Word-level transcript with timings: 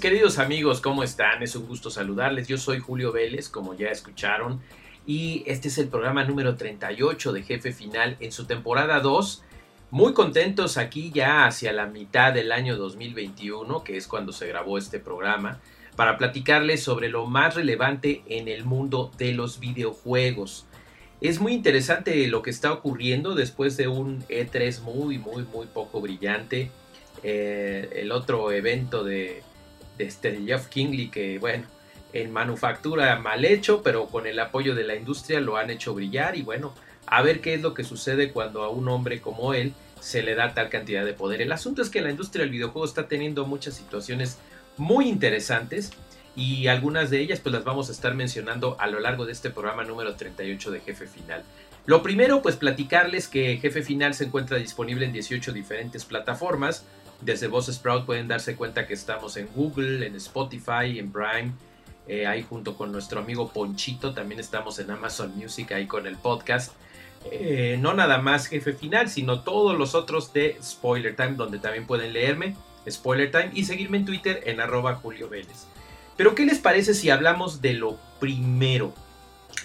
Queridos 0.00 0.38
amigos, 0.38 0.80
¿cómo 0.80 1.02
están? 1.02 1.42
Es 1.42 1.56
un 1.56 1.66
gusto 1.66 1.90
saludarles. 1.90 2.48
Yo 2.48 2.58
soy 2.58 2.80
Julio 2.80 3.12
Vélez, 3.12 3.48
como 3.48 3.74
ya 3.74 3.88
escucharon, 3.88 4.60
y 5.06 5.42
este 5.46 5.68
es 5.68 5.78
el 5.78 5.88
programa 5.88 6.24
número 6.24 6.54
38 6.54 7.32
de 7.32 7.42
Jefe 7.42 7.72
Final 7.72 8.16
en 8.20 8.30
su 8.30 8.44
temporada 8.44 9.00
2. 9.00 9.42
Muy 9.90 10.12
contentos 10.12 10.76
aquí 10.76 11.10
ya 11.14 11.46
hacia 11.46 11.72
la 11.72 11.86
mitad 11.86 12.34
del 12.34 12.52
año 12.52 12.76
2021, 12.76 13.84
que 13.84 13.96
es 13.96 14.06
cuando 14.06 14.32
se 14.32 14.46
grabó 14.46 14.76
este 14.76 14.98
programa, 14.98 15.60
para 15.96 16.18
platicarles 16.18 16.82
sobre 16.82 17.08
lo 17.08 17.26
más 17.26 17.54
relevante 17.54 18.22
en 18.28 18.48
el 18.48 18.64
mundo 18.64 19.10
de 19.16 19.32
los 19.32 19.60
videojuegos. 19.60 20.66
Es 21.20 21.40
muy 21.40 21.52
interesante 21.54 22.26
lo 22.26 22.42
que 22.42 22.50
está 22.50 22.72
ocurriendo 22.72 23.34
después 23.34 23.76
de 23.76 23.88
un 23.88 24.22
E3 24.28 24.82
muy, 24.82 25.18
muy, 25.18 25.44
muy 25.44 25.66
poco 25.66 26.00
brillante. 26.00 26.70
Eh, 27.22 27.88
el 28.02 28.12
otro 28.12 28.52
evento 28.52 29.02
de, 29.02 29.42
de 29.98 30.04
este 30.04 30.40
Jeff 30.44 30.68
Kingley 30.68 31.08
que 31.08 31.38
bueno 31.38 31.64
en 32.12 32.32
manufactura 32.32 33.16
mal 33.18 33.44
hecho 33.44 33.82
pero 33.82 34.06
con 34.06 34.26
el 34.26 34.38
apoyo 34.38 34.74
de 34.74 34.84
la 34.84 34.94
industria 34.94 35.40
lo 35.40 35.56
han 35.56 35.70
hecho 35.70 35.94
brillar 35.94 36.36
y 36.36 36.42
bueno 36.42 36.74
a 37.06 37.22
ver 37.22 37.40
qué 37.40 37.54
es 37.54 37.62
lo 37.62 37.74
que 37.74 37.84
sucede 37.84 38.32
cuando 38.32 38.62
a 38.62 38.70
un 38.70 38.88
hombre 38.88 39.20
como 39.20 39.54
él 39.54 39.74
se 40.00 40.22
le 40.22 40.34
da 40.34 40.54
tal 40.54 40.68
cantidad 40.68 41.04
de 41.04 41.12
poder 41.12 41.42
el 41.42 41.52
asunto 41.52 41.82
es 41.82 41.90
que 41.90 42.00
la 42.00 42.10
industria 42.10 42.42
del 42.42 42.52
videojuego 42.52 42.84
está 42.84 43.08
teniendo 43.08 43.46
muchas 43.46 43.74
situaciones 43.74 44.38
muy 44.76 45.08
interesantes 45.08 45.92
y 46.36 46.66
algunas 46.66 47.08
de 47.08 47.20
ellas 47.20 47.40
pues 47.40 47.54
las 47.54 47.64
vamos 47.64 47.88
a 47.88 47.92
estar 47.92 48.14
mencionando 48.14 48.76
a 48.78 48.86
lo 48.86 49.00
largo 49.00 49.24
de 49.24 49.32
este 49.32 49.50
programa 49.50 49.84
número 49.84 50.14
38 50.14 50.70
de 50.70 50.80
Jefe 50.80 51.06
Final. 51.06 51.42
Lo 51.86 52.02
primero 52.02 52.42
pues 52.42 52.56
platicarles 52.56 53.28
que 53.28 53.58
Jefe 53.58 53.82
Final 53.82 54.14
se 54.14 54.24
encuentra 54.24 54.58
disponible 54.58 55.06
en 55.06 55.12
18 55.12 55.52
diferentes 55.52 56.04
plataformas, 56.04 56.84
desde 57.20 57.46
Voz 57.46 57.66
Sprout 57.66 58.04
pueden 58.04 58.28
darse 58.28 58.56
cuenta 58.56 58.86
que 58.86 58.94
estamos 58.94 59.36
en 59.36 59.48
Google, 59.54 60.06
en 60.06 60.16
Spotify, 60.16 60.98
en 60.98 61.12
Prime, 61.12 61.52
eh, 62.08 62.26
ahí 62.26 62.42
junto 62.42 62.76
con 62.76 62.92
nuestro 62.92 63.20
amigo 63.20 63.52
Ponchito, 63.52 64.14
también 64.14 64.40
estamos 64.40 64.78
en 64.78 64.90
Amazon 64.90 65.36
Music 65.36 65.72
ahí 65.72 65.86
con 65.86 66.06
el 66.06 66.16
podcast. 66.16 66.72
Eh, 67.32 67.78
no 67.80 67.94
nada 67.94 68.18
más 68.18 68.46
Jefe 68.46 68.72
Final, 68.72 69.08
sino 69.08 69.40
todos 69.40 69.76
los 69.76 69.94
otros 69.94 70.32
de 70.32 70.58
Spoiler 70.62 71.16
Time, 71.16 71.32
donde 71.32 71.58
también 71.58 71.86
pueden 71.86 72.12
leerme, 72.12 72.54
Spoiler 72.88 73.30
Time, 73.30 73.50
y 73.54 73.64
seguirme 73.64 73.96
en 73.98 74.04
Twitter 74.04 74.42
en 74.46 74.60
arroba 74.60 74.94
Julio 74.96 75.28
Vélez. 75.28 75.66
Pero 76.16 76.34
¿qué 76.34 76.46
les 76.46 76.58
parece 76.58 76.94
si 76.94 77.10
hablamos 77.10 77.60
de 77.60 77.74
lo 77.74 77.98
primero? 78.20 78.94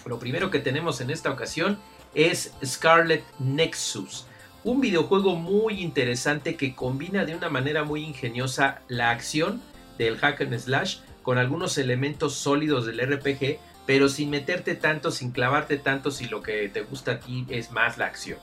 Lo 0.06 0.18
primero 0.18 0.50
que 0.50 0.58
tenemos 0.58 1.00
en 1.00 1.10
esta 1.10 1.30
ocasión 1.30 1.78
es 2.14 2.52
Scarlet 2.64 3.24
Nexus 3.38 4.26
un 4.64 4.80
videojuego 4.80 5.34
muy 5.34 5.80
interesante 5.80 6.56
que 6.56 6.74
combina 6.74 7.24
de 7.24 7.34
una 7.34 7.48
manera 7.48 7.82
muy 7.82 8.04
ingeniosa 8.04 8.80
la 8.86 9.10
acción 9.10 9.60
del 9.98 10.18
hack 10.18 10.42
and 10.42 10.56
slash 10.56 10.98
con 11.22 11.38
algunos 11.38 11.78
elementos 11.78 12.34
sólidos 12.34 12.86
del 12.86 13.00
RPG, 13.00 13.58
pero 13.86 14.08
sin 14.08 14.30
meterte 14.30 14.74
tanto, 14.74 15.10
sin 15.10 15.32
clavarte 15.32 15.78
tanto 15.78 16.10
si 16.10 16.26
lo 16.26 16.42
que 16.42 16.68
te 16.68 16.82
gusta 16.82 17.12
a 17.12 17.20
ti 17.20 17.44
es 17.48 17.72
más 17.72 17.98
la 17.98 18.06
acción. 18.06 18.38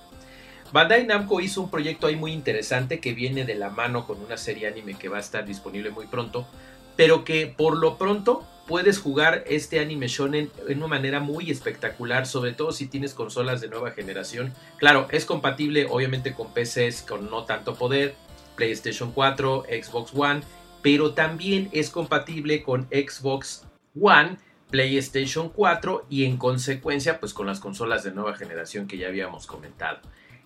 Bandai 0.73 1.05
Namco 1.05 1.39
hizo 1.39 1.61
un 1.61 1.71
proyecto 1.71 2.07
ahí 2.07 2.15
muy 2.15 2.31
interesante 2.31 2.99
que 2.99 3.13
viene 3.13 3.45
de 3.45 3.55
la 3.55 3.69
mano 3.69 4.05
con 4.05 4.21
una 4.21 4.37
serie 4.37 4.67
anime 4.67 4.95
que 4.95 5.09
va 5.09 5.17
a 5.17 5.21
estar 5.21 5.45
disponible 5.45 5.89
muy 5.89 6.05
pronto, 6.07 6.47
pero 6.95 7.23
que 7.23 7.47
por 7.47 7.77
lo 7.77 7.97
pronto 7.97 8.45
puedes 8.69 8.99
jugar 8.99 9.43
este 9.47 9.79
anime 9.79 10.07
shonen 10.07 10.51
en 10.67 10.77
una 10.77 10.85
manera 10.85 11.19
muy 11.19 11.49
espectacular, 11.49 12.27
sobre 12.27 12.51
todo 12.51 12.71
si 12.71 12.85
tienes 12.85 13.15
consolas 13.15 13.61
de 13.61 13.67
nueva 13.67 13.89
generación. 13.89 14.53
Claro, 14.77 15.07
es 15.09 15.25
compatible 15.25 15.87
obviamente 15.89 16.35
con 16.35 16.53
PCs 16.53 17.01
con 17.01 17.31
no 17.31 17.45
tanto 17.45 17.73
poder, 17.73 18.13
PlayStation 18.55 19.11
4, 19.11 19.65
Xbox 19.67 20.11
One, 20.13 20.41
pero 20.83 21.15
también 21.15 21.69
es 21.71 21.89
compatible 21.89 22.61
con 22.61 22.87
Xbox 22.91 23.65
One, 23.99 24.37
PlayStation 24.69 25.49
4 25.49 26.05
y 26.07 26.25
en 26.25 26.37
consecuencia 26.37 27.19
pues 27.19 27.33
con 27.33 27.47
las 27.47 27.59
consolas 27.59 28.03
de 28.03 28.11
nueva 28.11 28.35
generación 28.35 28.85
que 28.85 28.99
ya 28.99 29.07
habíamos 29.07 29.47
comentado. 29.47 29.97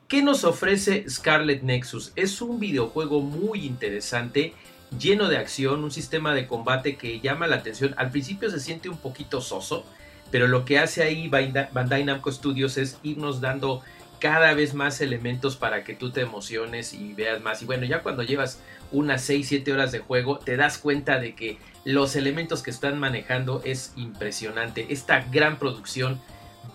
¿Qué 0.07 0.21
nos 0.21 0.45
ofrece 0.45 1.09
Scarlet 1.09 1.61
Nexus? 1.63 2.13
Es 2.15 2.41
un 2.41 2.61
videojuego 2.61 3.19
muy 3.19 3.65
interesante 3.65 4.53
lleno 4.99 5.29
de 5.29 5.37
acción, 5.37 5.83
un 5.83 5.91
sistema 5.91 6.33
de 6.33 6.47
combate 6.47 6.95
que 6.95 7.19
llama 7.19 7.47
la 7.47 7.57
atención. 7.57 7.93
Al 7.97 8.11
principio 8.11 8.49
se 8.49 8.59
siente 8.59 8.89
un 8.89 8.97
poquito 8.97 9.41
soso, 9.41 9.85
pero 10.31 10.47
lo 10.47 10.65
que 10.65 10.79
hace 10.79 11.03
ahí 11.03 11.27
Bandai 11.27 12.03
Namco 12.03 12.31
Studios 12.31 12.77
es 12.77 12.97
irnos 13.03 13.41
dando 13.41 13.81
cada 14.19 14.53
vez 14.53 14.73
más 14.73 15.01
elementos 15.01 15.57
para 15.57 15.83
que 15.83 15.93
tú 15.93 16.11
te 16.11 16.21
emociones 16.21 16.93
y 16.93 17.13
veas 17.13 17.41
más. 17.41 17.61
Y 17.61 17.65
bueno, 17.65 17.85
ya 17.85 18.03
cuando 18.03 18.23
llevas 18.23 18.59
unas 18.91 19.21
6, 19.23 19.47
7 19.49 19.73
horas 19.73 19.91
de 19.91 19.99
juego, 19.99 20.39
te 20.39 20.55
das 20.55 20.77
cuenta 20.77 21.19
de 21.19 21.35
que 21.35 21.57
los 21.83 22.15
elementos 22.15 22.63
que 22.63 22.71
están 22.71 22.99
manejando 22.99 23.61
es 23.65 23.91
impresionante. 23.97 24.87
Esta 24.89 25.25
gran 25.29 25.59
producción 25.59 26.21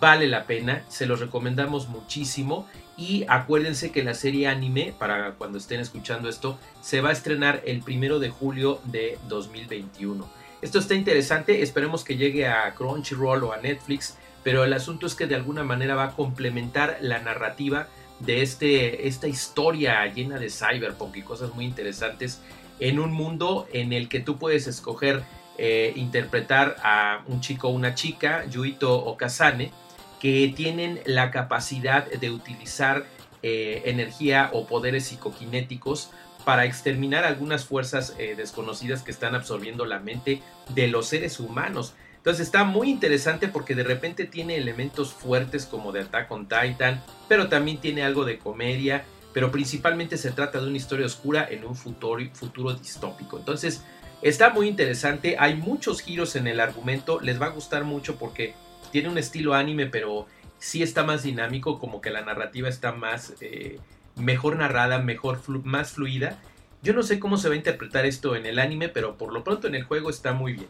vale 0.01 0.27
la 0.27 0.45
pena, 0.45 0.85
se 0.89 1.07
los 1.07 1.21
recomendamos 1.21 1.89
muchísimo 1.89 2.67
y 2.97 3.25
acuérdense 3.29 3.93
que 3.93 4.03
la 4.03 4.15
serie 4.15 4.49
anime, 4.49 4.95
para 4.99 5.33
cuando 5.33 5.59
estén 5.59 5.81
escuchando 5.81 6.29
esto, 6.29 6.59
se 6.81 7.01
va 7.01 7.11
a 7.11 7.13
estrenar 7.13 7.63
el 7.65 7.83
primero 7.83 8.19
de 8.19 8.31
julio 8.31 8.81
de 8.85 9.19
2021. 9.29 10.29
Esto 10.61 10.81
está 10.81 10.95
interesante, 10.95 11.63
esperemos 11.63 12.03
que 12.03 12.17
llegue 12.17 12.49
a 12.49 12.75
Crunchyroll 12.75 13.45
o 13.45 13.53
a 13.53 13.59
Netflix, 13.59 14.17
pero 14.43 14.65
el 14.65 14.73
asunto 14.73 15.07
es 15.07 15.15
que 15.15 15.27
de 15.27 15.37
alguna 15.37 15.63
manera 15.63 15.95
va 15.95 16.05
a 16.05 16.17
complementar 16.17 16.99
la 17.01 17.21
narrativa 17.21 17.87
de 18.19 18.43
este, 18.43 19.07
esta 19.07 19.29
historia 19.29 20.05
llena 20.07 20.39
de 20.39 20.51
cyberpunk 20.51 21.17
y 21.17 21.23
cosas 21.23 21.55
muy 21.55 21.65
interesantes 21.65 22.41
en 22.81 22.99
un 22.99 23.13
mundo 23.13 23.69
en 23.73 23.93
el 23.93 24.09
que 24.09 24.21
tú 24.21 24.39
puedes 24.39 24.67
escoger 24.67 25.23
eh, 25.59 25.93
interpretar 25.97 26.77
a 26.83 27.23
un 27.27 27.41
chico 27.41 27.69
o 27.69 27.73
una 27.73 27.95
chica, 27.95 28.47
Yuito 28.47 28.95
Okazane, 28.95 29.73
que 30.21 30.53
tienen 30.55 31.01
la 31.05 31.31
capacidad 31.31 32.09
de 32.09 32.31
utilizar 32.31 33.05
eh, 33.43 33.83
energía 33.87 34.51
o 34.53 34.67
poderes 34.67 35.07
psicoquinéticos 35.07 36.11
para 36.45 36.65
exterminar 36.65 37.25
algunas 37.25 37.65
fuerzas 37.65 38.15
eh, 38.19 38.35
desconocidas 38.37 39.03
que 39.03 39.11
están 39.11 39.35
absorbiendo 39.35 39.85
la 39.85 39.99
mente 39.99 40.43
de 40.75 40.89
los 40.89 41.07
seres 41.07 41.41
humanos. 41.41 41.95
Entonces 42.17 42.47
está 42.47 42.65
muy 42.65 42.91
interesante 42.91 43.49
porque 43.49 43.75
de 43.75 43.85
repente 43.85 44.25
tiene 44.25 44.57
elementos 44.57 45.13
fuertes 45.13 45.67
como 45.67 45.93
de 45.93 46.01
Attack 46.01 46.31
on 46.31 46.49
Titan, 46.49 47.03
pero 47.29 47.49
también 47.49 47.79
tiene 47.79 48.03
algo 48.03 48.25
de 48.25 48.39
comedia, 48.39 49.05
pero 49.33 49.53
principalmente 49.53 50.17
se 50.17 50.31
trata 50.31 50.61
de 50.61 50.67
una 50.67 50.77
historia 50.77 51.07
oscura 51.07 51.47
en 51.49 51.65
un 51.65 51.77
futuro, 51.77 52.23
futuro 52.33 52.75
distópico. 52.75 53.39
Entonces 53.39 53.83
está 54.23 54.51
muy 54.51 54.69
interesante, 54.69 55.37
hay 55.39 55.55
muchos 55.55 56.01
giros 56.01 56.37
en 56.37 56.47
el 56.47 56.61
argumento, 56.61 57.21
les 57.21 57.41
va 57.41 57.47
a 57.47 57.51
gustar 57.51 57.85
mucho 57.85 58.17
porque 58.17 58.55
tiene 58.91 59.09
un 59.09 59.19
estilo 59.19 59.55
anime, 59.55 59.87
pero 59.87 60.27
sí 60.59 60.83
está 60.83 61.05
más 61.05 61.23
dinámico, 61.23 61.79
como 61.79 62.01
que 62.01 62.11
la 62.11 62.23
narrativa 62.23 62.69
está 62.69 62.93
más 62.93 63.35
eh, 63.41 63.79
mejor 64.17 64.57
narrada, 64.57 64.99
mejor 64.99 65.41
más 65.65 65.93
fluida. 65.93 66.39
Yo 66.83 66.95
no 66.95 67.03
sé 67.03 67.19
cómo 67.19 67.37
se 67.37 67.49
va 67.49 67.55
a 67.55 67.59
interpretar 67.59 68.07
esto 68.07 68.37
en 68.37 68.47
el 68.47 68.59
anime, 68.59 68.89
pero 68.89 69.17
por 69.17 69.33
lo 69.33 69.45
pronto 69.45 69.67
en 69.67 69.75
el 69.75 69.85
juego 69.85 70.11
está 70.11 70.33
muy 70.33 70.53
bien. 70.53 70.69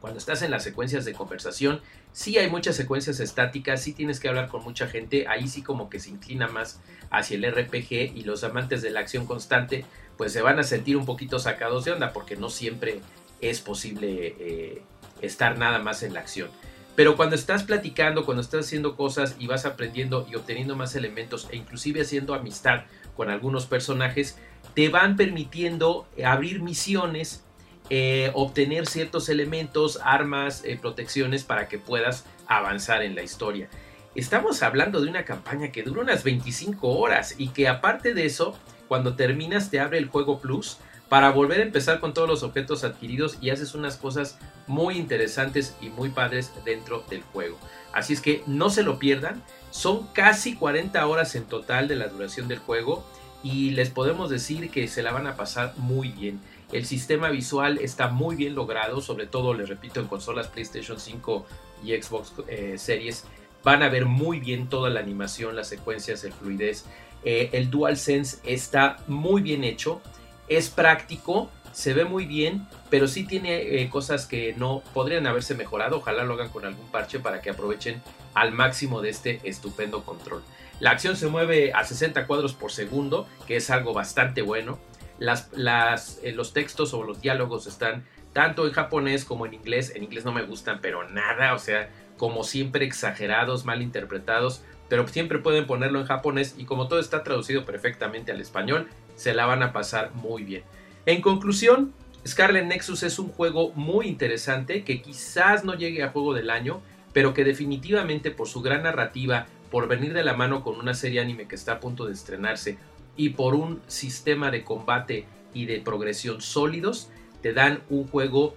Cuando 0.00 0.18
estás 0.18 0.40
en 0.40 0.50
las 0.50 0.64
secuencias 0.64 1.04
de 1.04 1.12
conversación, 1.12 1.82
sí 2.12 2.38
hay 2.38 2.48
muchas 2.48 2.74
secuencias 2.74 3.20
estáticas, 3.20 3.82
sí 3.82 3.92
tienes 3.92 4.18
que 4.18 4.28
hablar 4.28 4.48
con 4.48 4.64
mucha 4.64 4.86
gente, 4.86 5.26
ahí 5.28 5.46
sí 5.46 5.62
como 5.62 5.90
que 5.90 6.00
se 6.00 6.08
inclina 6.08 6.48
más 6.48 6.80
hacia 7.10 7.36
el 7.36 7.44
RPG 7.44 8.16
y 8.16 8.22
los 8.24 8.42
amantes 8.42 8.80
de 8.80 8.90
la 8.90 9.00
acción 9.00 9.26
constante 9.26 9.84
pues 10.20 10.34
se 10.34 10.42
van 10.42 10.58
a 10.58 10.64
sentir 10.64 10.98
un 10.98 11.06
poquito 11.06 11.38
sacados 11.38 11.86
de 11.86 11.92
onda 11.92 12.12
porque 12.12 12.36
no 12.36 12.50
siempre 12.50 13.00
es 13.40 13.62
posible 13.62 14.36
eh, 14.38 14.82
estar 15.22 15.56
nada 15.56 15.78
más 15.78 16.02
en 16.02 16.12
la 16.12 16.20
acción. 16.20 16.50
Pero 16.94 17.16
cuando 17.16 17.36
estás 17.36 17.62
platicando, 17.62 18.26
cuando 18.26 18.42
estás 18.42 18.66
haciendo 18.66 18.96
cosas 18.96 19.36
y 19.38 19.46
vas 19.46 19.64
aprendiendo 19.64 20.26
y 20.30 20.34
obteniendo 20.34 20.76
más 20.76 20.94
elementos 20.94 21.48
e 21.50 21.56
inclusive 21.56 22.02
haciendo 22.02 22.34
amistad 22.34 22.82
con 23.16 23.30
algunos 23.30 23.64
personajes, 23.64 24.36
te 24.74 24.90
van 24.90 25.16
permitiendo 25.16 26.06
abrir 26.22 26.60
misiones, 26.60 27.42
eh, 27.88 28.30
obtener 28.34 28.86
ciertos 28.86 29.30
elementos, 29.30 30.00
armas, 30.04 30.64
eh, 30.66 30.78
protecciones 30.78 31.44
para 31.44 31.66
que 31.66 31.78
puedas 31.78 32.26
avanzar 32.46 33.00
en 33.00 33.14
la 33.14 33.22
historia. 33.22 33.70
Estamos 34.14 34.62
hablando 34.62 35.00
de 35.00 35.08
una 35.08 35.24
campaña 35.24 35.72
que 35.72 35.82
dura 35.82 36.02
unas 36.02 36.24
25 36.24 36.88
horas 36.88 37.36
y 37.38 37.48
que 37.48 37.68
aparte 37.68 38.12
de 38.12 38.26
eso, 38.26 38.54
cuando 38.90 39.14
terminas 39.14 39.70
te 39.70 39.78
abre 39.78 39.98
el 39.98 40.08
juego 40.08 40.40
Plus 40.40 40.78
para 41.08 41.30
volver 41.30 41.60
a 41.60 41.62
empezar 41.62 42.00
con 42.00 42.12
todos 42.12 42.28
los 42.28 42.42
objetos 42.42 42.82
adquiridos 42.82 43.38
y 43.40 43.50
haces 43.50 43.76
unas 43.76 43.96
cosas 43.96 44.36
muy 44.66 44.96
interesantes 44.96 45.76
y 45.80 45.90
muy 45.90 46.08
padres 46.08 46.50
dentro 46.64 47.04
del 47.08 47.22
juego. 47.22 47.56
Así 47.92 48.14
es 48.14 48.20
que 48.20 48.42
no 48.48 48.68
se 48.68 48.82
lo 48.82 48.98
pierdan, 48.98 49.44
son 49.70 50.08
casi 50.08 50.56
40 50.56 51.06
horas 51.06 51.36
en 51.36 51.44
total 51.44 51.86
de 51.86 51.94
la 51.94 52.08
duración 52.08 52.48
del 52.48 52.58
juego 52.58 53.06
y 53.44 53.70
les 53.70 53.90
podemos 53.90 54.28
decir 54.28 54.70
que 54.70 54.88
se 54.88 55.04
la 55.04 55.12
van 55.12 55.28
a 55.28 55.36
pasar 55.36 55.72
muy 55.76 56.08
bien. 56.08 56.40
El 56.72 56.84
sistema 56.84 57.30
visual 57.30 57.78
está 57.78 58.08
muy 58.08 58.34
bien 58.34 58.56
logrado, 58.56 59.00
sobre 59.00 59.28
todo, 59.28 59.54
les 59.54 59.68
repito, 59.68 60.00
en 60.00 60.08
consolas 60.08 60.48
PlayStation 60.48 60.98
5 60.98 61.46
y 61.84 61.92
Xbox 61.92 62.32
eh, 62.48 62.74
Series 62.76 63.24
van 63.62 63.82
a 63.82 63.88
ver 63.88 64.06
muy 64.06 64.40
bien 64.40 64.68
toda 64.68 64.90
la 64.90 65.00
animación, 65.00 65.54
las 65.54 65.68
secuencias, 65.68 66.24
el 66.24 66.32
fluidez. 66.32 66.86
Eh, 67.24 67.50
el 67.52 67.70
DualSense 67.70 68.38
está 68.44 68.98
muy 69.06 69.42
bien 69.42 69.64
hecho, 69.64 70.00
es 70.48 70.70
práctico, 70.70 71.50
se 71.72 71.94
ve 71.94 72.04
muy 72.04 72.26
bien, 72.26 72.66
pero 72.88 73.06
sí 73.06 73.24
tiene 73.24 73.82
eh, 73.82 73.88
cosas 73.88 74.26
que 74.26 74.54
no 74.56 74.82
podrían 74.92 75.26
haberse 75.26 75.54
mejorado. 75.54 75.98
Ojalá 75.98 76.24
lo 76.24 76.34
hagan 76.34 76.48
con 76.48 76.64
algún 76.64 76.86
parche 76.90 77.20
para 77.20 77.40
que 77.40 77.50
aprovechen 77.50 78.02
al 78.34 78.52
máximo 78.52 79.00
de 79.00 79.10
este 79.10 79.40
estupendo 79.44 80.04
control. 80.04 80.42
La 80.80 80.90
acción 80.90 81.16
se 81.16 81.28
mueve 81.28 81.72
a 81.72 81.84
60 81.84 82.26
cuadros 82.26 82.54
por 82.54 82.72
segundo, 82.72 83.28
que 83.46 83.56
es 83.56 83.70
algo 83.70 83.92
bastante 83.92 84.42
bueno. 84.42 84.78
Eh, 85.20 86.32
los 86.32 86.52
textos 86.52 86.94
o 86.94 87.02
los 87.04 87.20
diálogos 87.20 87.66
están 87.66 88.06
tanto 88.32 88.66
en 88.66 88.72
japonés 88.72 89.24
como 89.24 89.46
en 89.46 89.54
inglés. 89.54 89.92
En 89.94 90.02
inglés 90.02 90.24
no 90.24 90.32
me 90.32 90.42
gustan, 90.42 90.80
pero 90.80 91.08
nada, 91.08 91.54
o 91.54 91.58
sea, 91.58 91.90
como 92.16 92.44
siempre 92.44 92.84
exagerados, 92.84 93.64
mal 93.64 93.82
interpretados, 93.82 94.62
pero 94.90 95.06
siempre 95.06 95.38
pueden 95.38 95.66
ponerlo 95.66 96.00
en 96.00 96.06
japonés 96.06 96.56
y 96.58 96.64
como 96.64 96.88
todo 96.88 96.98
está 96.98 97.22
traducido 97.22 97.64
perfectamente 97.64 98.32
al 98.32 98.40
español, 98.40 98.88
se 99.14 99.32
la 99.32 99.46
van 99.46 99.62
a 99.62 99.72
pasar 99.72 100.12
muy 100.14 100.42
bien. 100.42 100.64
En 101.06 101.22
conclusión, 101.22 101.94
Scarlet 102.26 102.66
Nexus 102.66 103.04
es 103.04 103.20
un 103.20 103.28
juego 103.28 103.70
muy 103.76 104.08
interesante 104.08 104.82
que 104.82 105.00
quizás 105.00 105.64
no 105.64 105.74
llegue 105.74 106.02
a 106.02 106.10
juego 106.10 106.34
del 106.34 106.50
año, 106.50 106.82
pero 107.12 107.32
que 107.32 107.44
definitivamente 107.44 108.32
por 108.32 108.48
su 108.48 108.62
gran 108.62 108.82
narrativa, 108.82 109.46
por 109.70 109.86
venir 109.86 110.12
de 110.12 110.24
la 110.24 110.34
mano 110.34 110.64
con 110.64 110.76
una 110.76 110.92
serie 110.92 111.20
anime 111.20 111.46
que 111.46 111.54
está 111.54 111.74
a 111.74 111.80
punto 111.80 112.06
de 112.06 112.12
estrenarse 112.12 112.76
y 113.16 113.30
por 113.30 113.54
un 113.54 113.80
sistema 113.86 114.50
de 114.50 114.64
combate 114.64 115.24
y 115.54 115.66
de 115.66 115.80
progresión 115.80 116.40
sólidos, 116.40 117.10
te 117.42 117.52
dan 117.52 117.82
un 117.90 118.08
juego 118.08 118.56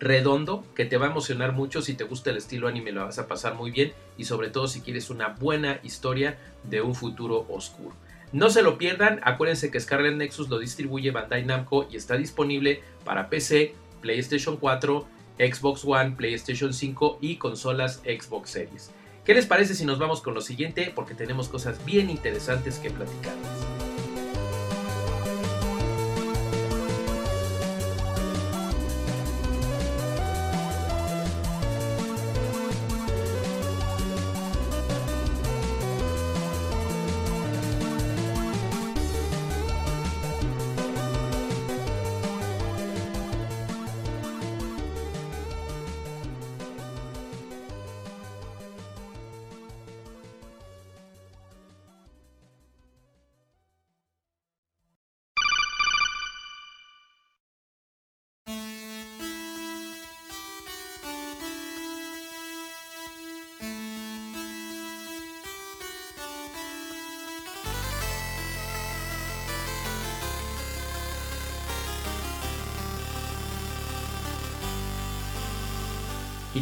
redondo 0.00 0.64
que 0.74 0.84
te 0.84 0.96
va 0.96 1.06
a 1.06 1.10
emocionar 1.10 1.52
mucho 1.52 1.82
si 1.82 1.94
te 1.94 2.04
gusta 2.04 2.30
el 2.30 2.36
estilo 2.36 2.68
anime 2.68 2.92
lo 2.92 3.04
vas 3.04 3.18
a 3.18 3.26
pasar 3.26 3.54
muy 3.54 3.70
bien 3.70 3.92
y 4.16 4.24
sobre 4.24 4.50
todo 4.50 4.68
si 4.68 4.80
quieres 4.80 5.10
una 5.10 5.28
buena 5.28 5.80
historia 5.82 6.38
de 6.64 6.80
un 6.80 6.94
futuro 6.94 7.46
oscuro. 7.48 7.94
No 8.32 8.50
se 8.50 8.62
lo 8.62 8.78
pierdan, 8.78 9.20
acuérdense 9.22 9.70
que 9.70 9.78
Scarlet 9.78 10.16
Nexus 10.16 10.48
lo 10.48 10.58
distribuye 10.58 11.12
Bandai 11.12 11.44
Namco 11.44 11.86
y 11.90 11.96
está 11.96 12.16
disponible 12.16 12.82
para 13.04 13.30
PC, 13.30 13.74
PlayStation 14.00 14.56
4, 14.56 15.06
Xbox 15.38 15.84
One, 15.84 16.16
PlayStation 16.16 16.74
5 16.74 17.18
y 17.20 17.36
consolas 17.36 18.02
Xbox 18.04 18.50
Series. 18.50 18.90
¿Qué 19.24 19.34
les 19.34 19.46
parece 19.46 19.74
si 19.74 19.86
nos 19.86 19.98
vamos 19.98 20.20
con 20.20 20.34
lo 20.34 20.40
siguiente? 20.40 20.92
Porque 20.94 21.14
tenemos 21.14 21.48
cosas 21.48 21.82
bien 21.84 22.10
interesantes 22.10 22.78
que 22.78 22.90
platicarles. 22.90 23.63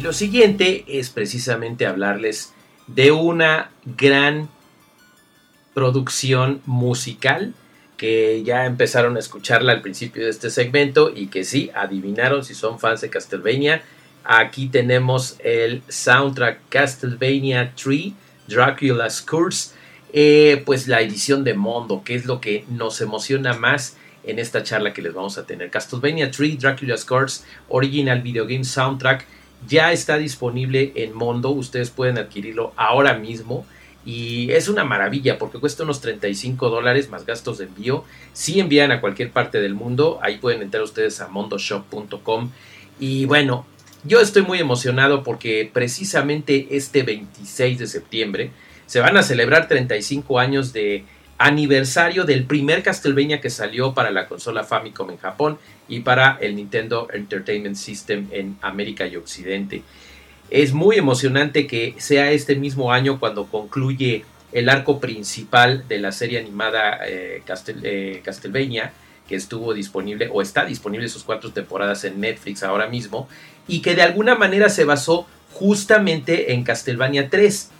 Lo 0.03 0.11
siguiente 0.11 0.83
es 0.87 1.09
precisamente 1.09 1.85
hablarles 1.87 2.53
de 2.87 3.13
una 3.13 3.71
gran 3.85 4.49
producción 5.73 6.61
musical 6.65 7.53
que 7.95 8.43
ya 8.43 8.65
empezaron 8.65 9.15
a 9.15 9.19
escucharla 9.19 9.71
al 9.71 9.81
principio 9.81 10.25
de 10.25 10.29
este 10.29 10.49
segmento 10.49 11.09
y 11.15 11.27
que 11.27 11.45
sí, 11.45 11.71
adivinaron 11.73 12.43
si 12.43 12.53
son 12.53 12.79
fans 12.79 12.99
de 12.99 13.09
Castlevania. 13.09 13.81
Aquí 14.25 14.67
tenemos 14.67 15.37
el 15.39 15.81
soundtrack 15.87 16.59
Castlevania 16.67 17.71
3, 17.81 18.11
Dracula's 18.49 19.21
Curse, 19.21 19.73
eh, 20.11 20.61
pues 20.65 20.89
la 20.89 20.99
edición 20.99 21.45
de 21.45 21.53
Mondo, 21.53 22.03
que 22.03 22.15
es 22.15 22.25
lo 22.25 22.41
que 22.41 22.65
nos 22.67 22.99
emociona 22.99 23.53
más 23.53 23.95
en 24.25 24.37
esta 24.37 24.63
charla 24.63 24.91
que 24.91 25.01
les 25.01 25.13
vamos 25.13 25.37
a 25.37 25.45
tener. 25.45 25.69
Castlevania 25.69 26.29
3, 26.29 26.59
Dracula's 26.59 27.05
Curse, 27.05 27.45
Original 27.69 28.21
Video 28.21 28.45
Game 28.45 28.65
Soundtrack 28.65 29.25
ya 29.67 29.91
está 29.91 30.17
disponible 30.17 30.91
en 30.95 31.13
Mondo, 31.13 31.49
ustedes 31.49 31.89
pueden 31.89 32.17
adquirirlo 32.17 32.73
ahora 32.75 33.13
mismo 33.15 33.65
y 34.05 34.51
es 34.51 34.67
una 34.67 34.83
maravilla 34.83 35.37
porque 35.37 35.59
cuesta 35.59 35.83
unos 35.83 36.01
35 36.01 36.69
dólares 36.69 37.09
más 37.09 37.25
gastos 37.25 37.57
de 37.57 37.65
envío. 37.65 38.03
Si 38.33 38.59
envían 38.59 38.91
a 38.91 38.99
cualquier 38.99 39.31
parte 39.31 39.61
del 39.61 39.75
mundo, 39.75 40.19
ahí 40.21 40.37
pueden 40.37 40.61
entrar 40.61 40.83
ustedes 40.83 41.21
a 41.21 41.27
mondoshop.com 41.27 42.51
y 42.99 43.25
bueno, 43.25 43.65
yo 44.03 44.19
estoy 44.19 44.41
muy 44.41 44.59
emocionado 44.59 45.23
porque 45.23 45.69
precisamente 45.71 46.67
este 46.71 47.03
26 47.03 47.79
de 47.79 47.87
septiembre 47.87 48.51
se 48.85 48.99
van 48.99 49.15
a 49.15 49.23
celebrar 49.23 49.67
35 49.67 50.39
años 50.39 50.73
de 50.73 51.05
aniversario 51.37 52.25
del 52.25 52.45
primer 52.45 52.83
Castlevania 52.83 53.41
que 53.41 53.49
salió 53.49 53.93
para 53.93 54.11
la 54.11 54.27
consola 54.27 54.63
Famicom 54.63 55.09
en 55.11 55.17
Japón 55.17 55.57
y 55.87 56.01
para 56.01 56.37
el 56.41 56.55
Nintendo 56.55 57.07
Entertainment 57.11 57.75
System 57.75 58.27
en 58.31 58.57
América 58.61 59.07
y 59.07 59.15
Occidente. 59.15 59.83
Es 60.49 60.73
muy 60.73 60.97
emocionante 60.97 61.67
que 61.67 61.95
sea 61.97 62.31
este 62.31 62.55
mismo 62.55 62.91
año 62.91 63.19
cuando 63.19 63.47
concluye 63.47 64.23
el 64.51 64.69
arco 64.69 64.99
principal 64.99 65.87
de 65.87 65.99
la 65.99 66.11
serie 66.11 66.39
animada 66.39 66.99
eh, 67.07 67.41
eh, 67.83 68.21
Castlevania, 68.23 68.93
que 69.27 69.35
estuvo 69.35 69.73
disponible 69.73 70.29
o 70.31 70.41
está 70.41 70.65
disponible 70.65 71.09
sus 71.09 71.23
cuatro 71.23 71.51
temporadas 71.51 72.03
en 72.03 72.19
Netflix 72.19 72.61
ahora 72.61 72.87
mismo, 72.87 73.27
y 73.67 73.81
que 73.81 73.95
de 73.95 74.03
alguna 74.03 74.35
manera 74.35 74.69
se 74.69 74.85
basó 74.85 75.25
justamente 75.53 76.53
en 76.53 76.63
Castlevania 76.63 77.29
3. 77.29 77.71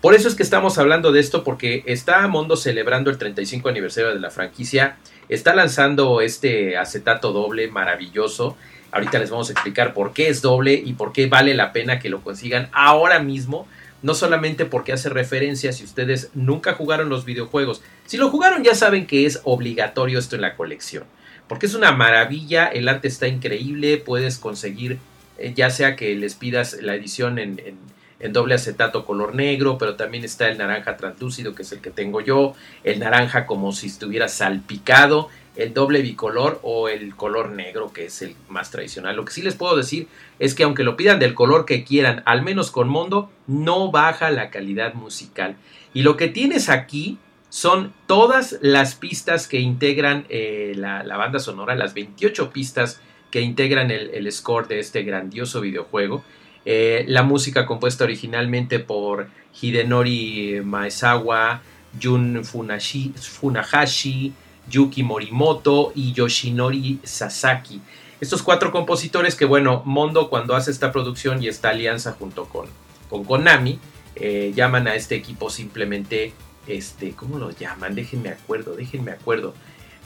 Por 0.00 0.14
eso 0.14 0.28
es 0.28 0.34
que 0.34 0.42
estamos 0.42 0.78
hablando 0.78 1.12
de 1.12 1.20
esto, 1.20 1.44
porque 1.44 1.82
está 1.84 2.26
Mondo 2.26 2.56
celebrando 2.56 3.10
el 3.10 3.18
35 3.18 3.68
aniversario 3.68 4.14
de 4.14 4.18
la 4.18 4.30
franquicia, 4.30 4.96
está 5.28 5.54
lanzando 5.54 6.22
este 6.22 6.78
acetato 6.78 7.32
doble 7.32 7.68
maravilloso. 7.68 8.56
Ahorita 8.92 9.18
les 9.18 9.28
vamos 9.28 9.50
a 9.50 9.52
explicar 9.52 9.92
por 9.92 10.14
qué 10.14 10.28
es 10.28 10.40
doble 10.40 10.72
y 10.72 10.94
por 10.94 11.12
qué 11.12 11.26
vale 11.26 11.52
la 11.52 11.72
pena 11.72 11.98
que 11.98 12.08
lo 12.08 12.22
consigan 12.22 12.70
ahora 12.72 13.18
mismo. 13.18 13.68
No 14.02 14.14
solamente 14.14 14.64
porque 14.64 14.94
hace 14.94 15.10
referencia 15.10 15.70
si 15.74 15.84
ustedes 15.84 16.30
nunca 16.32 16.72
jugaron 16.72 17.10
los 17.10 17.26
videojuegos. 17.26 17.82
Si 18.06 18.16
lo 18.16 18.30
jugaron 18.30 18.64
ya 18.64 18.74
saben 18.74 19.06
que 19.06 19.26
es 19.26 19.42
obligatorio 19.44 20.18
esto 20.18 20.34
en 20.34 20.40
la 20.40 20.56
colección. 20.56 21.04
Porque 21.46 21.66
es 21.66 21.74
una 21.74 21.92
maravilla, 21.92 22.68
el 22.68 22.88
arte 22.88 23.08
está 23.08 23.28
increíble, 23.28 23.98
puedes 23.98 24.38
conseguir 24.38 24.98
eh, 25.36 25.52
ya 25.54 25.68
sea 25.68 25.94
que 25.94 26.14
les 26.14 26.36
pidas 26.36 26.78
la 26.80 26.94
edición 26.94 27.38
en 27.38 27.60
en 27.60 27.76
doble 28.20 28.54
acetato 28.54 29.04
color 29.04 29.34
negro, 29.34 29.78
pero 29.78 29.96
también 29.96 30.24
está 30.24 30.48
el 30.48 30.58
naranja 30.58 30.96
translúcido, 30.96 31.54
que 31.54 31.62
es 31.62 31.72
el 31.72 31.80
que 31.80 31.90
tengo 31.90 32.20
yo, 32.20 32.54
el 32.84 32.98
naranja 33.00 33.46
como 33.46 33.72
si 33.72 33.86
estuviera 33.86 34.28
salpicado, 34.28 35.28
el 35.56 35.74
doble 35.74 36.02
bicolor 36.02 36.60
o 36.62 36.88
el 36.88 37.16
color 37.16 37.50
negro, 37.50 37.92
que 37.92 38.06
es 38.06 38.22
el 38.22 38.36
más 38.48 38.70
tradicional. 38.70 39.16
Lo 39.16 39.24
que 39.24 39.32
sí 39.32 39.42
les 39.42 39.56
puedo 39.56 39.76
decir 39.76 40.08
es 40.38 40.54
que 40.54 40.62
aunque 40.62 40.84
lo 40.84 40.96
pidan 40.96 41.18
del 41.18 41.34
color 41.34 41.64
que 41.64 41.84
quieran, 41.84 42.22
al 42.26 42.42
menos 42.42 42.70
con 42.70 42.88
Mondo, 42.88 43.30
no 43.46 43.90
baja 43.90 44.30
la 44.30 44.50
calidad 44.50 44.94
musical. 44.94 45.56
Y 45.92 46.02
lo 46.02 46.16
que 46.16 46.28
tienes 46.28 46.68
aquí 46.68 47.18
son 47.50 47.92
todas 48.06 48.58
las 48.62 48.94
pistas 48.94 49.48
que 49.48 49.58
integran 49.58 50.24
eh, 50.28 50.72
la, 50.76 51.02
banda 51.16 51.40
sonora, 51.40 51.74
las 51.74 51.94
28 51.94 52.50
pistas 52.50 53.00
que 53.30 53.40
integran 53.40 53.90
el, 53.90 54.32
score 54.32 54.68
de 54.68 54.78
este 54.78 55.02
grandioso 55.02 55.60
videojuego. 55.60 56.24
Eh, 56.64 57.04
la 57.08 57.22
música 57.22 57.66
compuesta 57.66 58.04
originalmente 58.04 58.78
por 58.78 59.28
Hidenori 59.60 60.60
Maezawa, 60.62 61.62
Jun 62.00 62.44
Funahashi, 62.44 64.32
Yuki 64.68 65.02
Morimoto 65.02 65.92
y 65.94 66.12
Yoshinori 66.12 67.00
Sasaki. 67.02 67.80
Estos 68.20 68.42
cuatro 68.42 68.70
compositores 68.70 69.34
que, 69.34 69.46
bueno, 69.46 69.82
Mondo 69.86 70.28
cuando 70.28 70.54
hace 70.54 70.70
esta 70.70 70.92
producción 70.92 71.42
y 71.42 71.48
esta 71.48 71.70
alianza 71.70 72.12
junto 72.12 72.44
con, 72.44 72.66
con 73.08 73.24
Konami, 73.24 73.78
eh, 74.16 74.52
llaman 74.54 74.86
a 74.86 74.94
este 74.94 75.14
equipo 75.14 75.48
simplemente, 75.48 76.34
este, 76.66 77.12
¿cómo 77.12 77.38
lo 77.38 77.50
llaman? 77.50 77.94
Déjenme 77.94 78.28
acuerdo, 78.28 78.76
déjenme 78.76 79.12
acuerdo. 79.12 79.54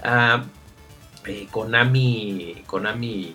Ah, 0.02 0.44
eh, 1.26 1.48
Konami, 1.50 2.62
Konami 2.66 3.34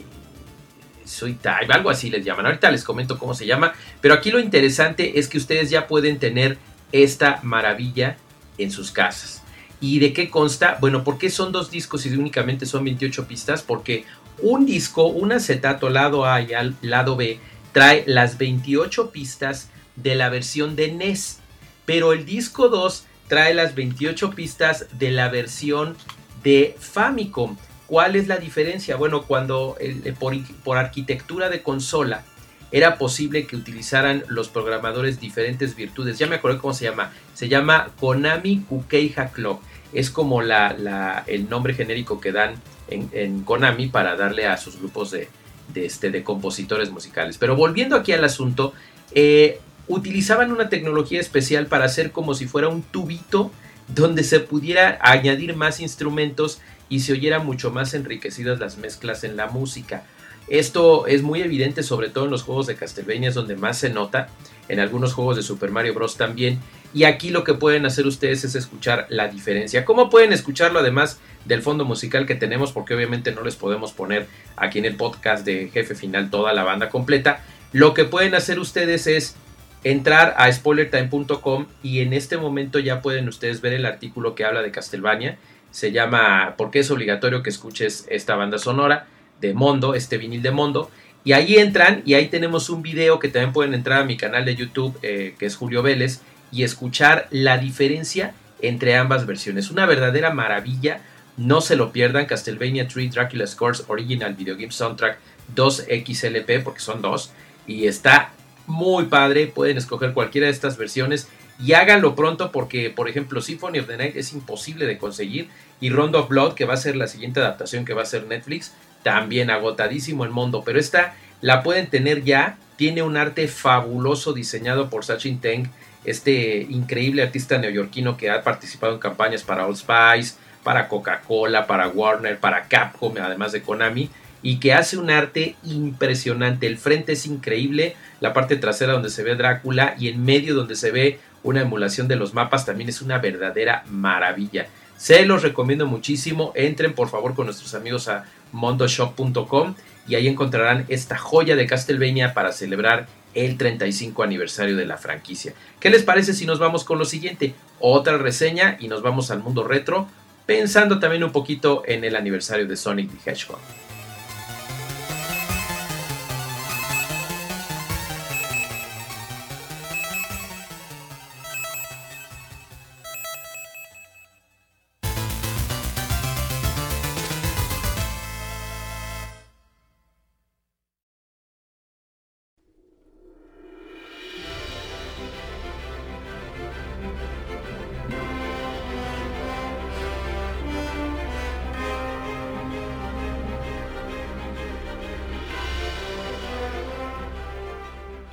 Soy 1.09 1.33
Type, 1.33 1.71
algo 1.73 1.89
así 1.89 2.09
les 2.09 2.23
llaman. 2.23 2.45
Ahorita 2.45 2.71
les 2.71 2.83
comento 2.83 3.17
cómo 3.17 3.33
se 3.33 3.45
llama, 3.45 3.73
pero 4.01 4.13
aquí 4.13 4.31
lo 4.31 4.39
interesante 4.39 5.19
es 5.19 5.27
que 5.27 5.37
ustedes 5.37 5.69
ya 5.69 5.87
pueden 5.87 6.19
tener 6.19 6.57
esta 6.91 7.39
maravilla 7.43 8.17
en 8.57 8.71
sus 8.71 8.91
casas. 8.91 9.41
¿Y 9.81 9.99
de 9.99 10.11
qué 10.13 10.29
consta? 10.29 10.77
Bueno, 10.81 11.03
¿por 11.03 11.17
qué 11.17 11.29
son 11.29 11.51
dos 11.51 11.71
discos 11.71 12.05
y 12.05 12.09
únicamente 12.09 12.65
son 12.65 12.83
28 12.83 13.27
pistas? 13.27 13.61
Porque 13.61 14.05
un 14.41 14.65
disco, 14.65 15.05
un 15.05 15.31
acetato 15.31 15.89
lado 15.89 16.25
A 16.25 16.41
y 16.41 16.49
lado 16.81 17.15
B, 17.15 17.39
trae 17.71 18.03
las 18.05 18.37
28 18.37 19.11
pistas 19.11 19.69
de 19.95 20.15
la 20.15 20.29
versión 20.29 20.75
de 20.75 20.91
NES. 20.91 21.39
Pero 21.85 22.13
el 22.13 22.25
disco 22.25 22.69
2 22.69 23.05
trae 23.27 23.53
las 23.53 23.75
28 23.75 24.31
pistas 24.31 24.87
de 24.97 25.11
la 25.11 25.29
versión 25.29 25.95
de 26.43 26.75
Famicom. 26.79 27.55
¿Cuál 27.89 28.15
es 28.15 28.27
la 28.27 28.37
diferencia? 28.37 28.97
Bueno, 28.97 29.23
cuando 29.23 29.75
por, 30.19 30.35
por 30.63 30.77
arquitectura 30.77 31.49
de 31.49 31.63
consola 31.63 32.23
era 32.71 32.99
posible 32.99 33.47
que 33.47 33.55
utilizaran 33.55 34.23
los 34.27 34.47
programadores 34.47 35.19
diferentes 35.19 35.75
virtudes. 35.75 36.19
Ya 36.19 36.27
me 36.27 36.35
acuerdo 36.35 36.61
cómo 36.61 36.75
se 36.75 36.85
llama. 36.85 37.11
Se 37.33 37.49
llama 37.49 37.89
Konami 37.99 38.59
Kukeija 38.59 39.29
Clock. 39.31 39.63
Es 39.91 40.11
como 40.11 40.43
el 40.43 41.49
nombre 41.49 41.73
genérico 41.73 42.21
que 42.21 42.31
dan 42.31 42.53
en, 42.89 43.41
Konami 43.41 43.87
para 43.87 44.15
darle 44.15 44.45
a 44.45 44.57
sus 44.57 44.77
grupos 44.77 45.09
de, 45.09 45.27
este, 45.73 46.11
de 46.11 46.23
compositores 46.23 46.91
musicales. 46.91 47.39
Pero 47.39 47.55
volviendo 47.55 47.95
aquí 47.95 48.11
al 48.11 48.23
asunto, 48.23 48.73
eh, 49.13 49.59
utilizaban 49.87 50.51
una 50.51 50.69
tecnología 50.69 51.19
especial 51.19 51.65
para 51.65 51.85
hacer 51.85 52.11
como 52.11 52.35
si 52.35 52.45
fuera 52.45 52.67
un 52.67 52.83
tubito 52.83 53.49
donde 53.93 54.23
se 54.23 54.39
pudiera 54.39 54.99
añadir 55.01 55.55
más 55.55 55.79
instrumentos 55.79 56.59
y 56.89 57.01
se 57.01 57.13
oyera 57.13 57.39
mucho 57.39 57.71
más 57.71 57.93
enriquecidas 57.93 58.59
las 58.59 58.77
mezclas 58.77 59.23
en 59.23 59.37
la 59.37 59.47
música. 59.47 60.03
Esto 60.47 61.05
es 61.05 61.21
muy 61.21 61.41
evidente 61.41 61.83
sobre 61.83 62.09
todo 62.09 62.25
en 62.25 62.31
los 62.31 62.41
juegos 62.41 62.65
de 62.65 62.75
Castlevania, 62.75 63.29
es 63.29 63.35
donde 63.35 63.55
más 63.55 63.77
se 63.77 63.91
nota, 63.91 64.29
en 64.67 64.79
algunos 64.79 65.13
juegos 65.13 65.35
de 65.35 65.43
Super 65.43 65.69
Mario 65.69 65.93
Bros. 65.93 66.17
también. 66.17 66.59
Y 66.91 67.03
aquí 67.03 67.29
lo 67.29 67.43
que 67.43 67.53
pueden 67.53 67.85
hacer 67.85 68.07
ustedes 68.07 68.43
es 68.43 68.55
escuchar 68.55 69.05
la 69.09 69.27
diferencia. 69.27 69.85
¿Cómo 69.85 70.09
pueden 70.09 70.33
escucharlo 70.33 70.79
además 70.79 71.19
del 71.45 71.61
fondo 71.61 71.85
musical 71.85 72.25
que 72.25 72.33
tenemos? 72.33 72.71
Porque 72.71 72.95
obviamente 72.95 73.31
no 73.31 73.43
les 73.43 73.55
podemos 73.55 73.91
poner 73.91 74.27
aquí 74.55 74.79
en 74.79 74.85
el 74.85 74.95
podcast 74.95 75.45
de 75.45 75.69
Jefe 75.71 75.93
Final 75.93 76.31
toda 76.31 76.51
la 76.53 76.63
banda 76.63 76.89
completa. 76.89 77.43
Lo 77.73 77.93
que 77.93 78.05
pueden 78.05 78.33
hacer 78.33 78.59
ustedes 78.59 79.05
es 79.05 79.35
entrar 79.83 80.35
a 80.37 80.51
spoilertime.com 80.51 81.67
y 81.83 81.99
en 81.99 82.13
este 82.13 82.37
momento 82.37 82.79
ya 82.79 83.01
pueden 83.01 83.27
ustedes 83.27 83.61
ver 83.61 83.73
el 83.73 83.85
artículo 83.85 84.35
que 84.35 84.45
habla 84.45 84.61
de 84.61 84.71
Castlevania. 84.71 85.37
Se 85.71 85.91
llama 85.91 86.55
¿Por 86.57 86.71
qué 86.71 86.79
es 86.79 86.91
obligatorio 86.91 87.43
que 87.43 87.49
escuches 87.49 88.05
esta 88.09 88.35
banda 88.35 88.57
sonora? 88.57 89.07
de 89.41 89.53
Mondo, 89.53 89.93
este 89.93 90.17
vinil 90.17 90.41
de 90.41 90.51
Mondo. 90.51 90.89
Y 91.23 91.33
ahí 91.33 91.57
entran 91.57 92.01
y 92.05 92.13
ahí 92.13 92.27
tenemos 92.27 92.69
un 92.69 92.81
video 92.81 93.19
que 93.19 93.27
también 93.27 93.53
pueden 93.53 93.73
entrar 93.73 94.01
a 94.01 94.05
mi 94.05 94.17
canal 94.17 94.45
de 94.45 94.55
YouTube, 94.55 94.97
eh, 95.01 95.35
que 95.37 95.45
es 95.45 95.55
Julio 95.55 95.83
Vélez, 95.83 96.21
y 96.51 96.63
escuchar 96.63 97.27
la 97.29 97.57
diferencia 97.57 98.33
entre 98.61 98.95
ambas 98.95 99.25
versiones. 99.25 99.69
Una 99.69 99.85
verdadera 99.85 100.31
maravilla. 100.31 101.01
No 101.37 101.61
se 101.61 101.75
lo 101.75 101.91
pierdan. 101.91 102.25
Castlevania 102.25 102.87
3 102.87 103.11
Dracula 103.11 103.47
Scores 103.47 103.85
Original 103.87 104.33
Video 104.33 104.55
Game 104.55 104.71
Soundtrack 104.71 105.19
2 105.55 105.85
XLP, 106.05 106.63
porque 106.63 106.79
son 106.79 107.01
dos. 107.01 107.31
Y 107.65 107.87
está 107.87 108.31
muy 108.69 109.05
padre. 109.05 109.47
Pueden 109.47 109.77
escoger 109.77 110.13
cualquiera 110.13 110.47
de 110.47 110.53
estas 110.53 110.77
versiones. 110.77 111.27
Y 111.61 111.73
háganlo 111.73 112.15
pronto 112.15 112.53
porque, 112.53 112.89
por 112.89 113.09
ejemplo, 113.09 113.41
Symphony 113.41 113.79
of 113.79 113.87
the 113.87 113.97
Night 113.97 114.15
es 114.15 114.31
imposible 114.31 114.85
de 114.85 114.97
conseguir. 114.97 115.49
Y 115.81 115.89
Rondo 115.89 116.19
of 116.19 116.29
Blood, 116.29 116.53
que 116.53 116.63
va 116.63 116.75
a 116.75 116.77
ser 116.77 116.95
la 116.95 117.07
siguiente 117.07 117.41
adaptación 117.41 117.83
que 117.83 117.93
va 117.93 118.03
a 118.03 118.05
ser 118.05 118.25
Netflix, 118.27 118.73
también 119.03 119.49
agotadísimo 119.49 120.23
el 120.23 120.31
mundo, 120.31 120.63
pero 120.65 120.79
esta 120.79 121.15
la 121.41 121.63
pueden 121.63 121.89
tener 121.89 122.23
ya, 122.23 122.57
tiene 122.75 123.01
un 123.01 123.17
arte 123.17 123.47
fabuloso 123.47 124.33
diseñado 124.33 124.89
por 124.89 125.05
Sachin 125.05 125.39
Teng, 125.39 125.69
este 126.05 126.65
increíble 126.69 127.23
artista 127.23 127.57
neoyorquino 127.57 128.17
que 128.17 128.29
ha 128.29 128.43
participado 128.43 128.93
en 128.93 128.99
campañas 128.99 129.43
para 129.43 129.65
Old 129.65 129.77
Spice, 129.77 130.35
para 130.63 130.87
Coca-Cola, 130.87 131.67
para 131.67 131.87
Warner, 131.87 132.39
para 132.39 132.63
Capcom, 132.63 133.13
además 133.21 133.51
de 133.51 133.61
Konami, 133.61 134.09
y 134.41 134.59
que 134.59 134.73
hace 134.73 134.97
un 134.97 135.09
arte 135.09 135.55
impresionante. 135.63 136.67
El 136.67 136.77
frente 136.77 137.13
es 137.13 137.25
increíble, 137.25 137.95
la 138.19 138.33
parte 138.33 138.55
trasera 138.55 138.93
donde 138.93 139.09
se 139.09 139.23
ve 139.23 139.35
Drácula 139.35 139.95
y 139.99 140.07
en 140.07 140.23
medio 140.23 140.55
donde 140.55 140.75
se 140.75 140.91
ve 140.91 141.19
una 141.43 141.61
emulación 141.61 142.07
de 142.07 142.15
los 142.15 142.33
mapas 142.33 142.65
también 142.65 142.89
es 142.89 143.01
una 143.01 143.19
verdadera 143.19 143.83
maravilla. 143.89 144.67
Se 144.97 145.25
los 145.25 145.43
recomiendo 145.43 145.85
muchísimo. 145.85 146.51
Entren 146.55 146.93
por 146.93 147.09
favor 147.09 147.33
con 147.33 147.45
nuestros 147.45 147.73
amigos 147.73 148.09
a 148.09 148.25
mondoshop.com 148.51 149.75
y 150.07 150.15
ahí 150.15 150.27
encontrarán 150.27 150.85
esta 150.89 151.17
joya 151.17 151.55
de 151.55 151.67
Castlevania 151.67 152.33
para 152.33 152.51
celebrar 152.51 153.07
el 153.33 153.57
35 153.57 154.23
aniversario 154.23 154.75
de 154.75 154.85
la 154.85 154.97
franquicia. 154.97 155.53
¿Qué 155.79 155.89
les 155.89 156.03
parece 156.03 156.33
si 156.33 156.45
nos 156.45 156.59
vamos 156.59 156.83
con 156.83 156.99
lo 156.99 157.05
siguiente? 157.05 157.53
Otra 157.79 158.17
reseña 158.17 158.75
y 158.79 158.87
nos 158.87 159.01
vamos 159.01 159.31
al 159.31 159.39
mundo 159.39 159.63
retro, 159.63 160.07
pensando 160.45 160.99
también 160.99 161.23
un 161.23 161.31
poquito 161.31 161.83
en 161.85 162.03
el 162.03 162.15
aniversario 162.15 162.67
de 162.67 162.75
Sonic 162.75 163.09
the 163.11 163.31
Hedgehog. 163.31 163.59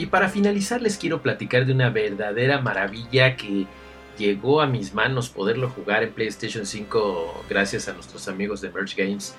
Y 0.07 0.09
para 0.09 0.29
finalizar 0.29 0.81
les 0.83 0.99
quiero 0.99 1.21
platicar 1.21 1.67
de 1.67 1.73
una 1.73 1.91
verdadera 1.91 2.61
maravilla 2.61 3.35
que 3.35 3.67
llegó 4.17 4.61
a 4.61 4.69
mis 4.69 4.95
manos 4.95 5.31
poderlo 5.31 5.69
jugar 5.69 6.05
en 6.05 6.13
PlayStation 6.13 6.65
5 6.65 7.47
gracias 7.51 7.89
a 7.89 7.93
nuestros 7.93 8.29
amigos 8.29 8.61
de 8.61 8.71
Merge 8.71 9.03
Games. 9.05 9.35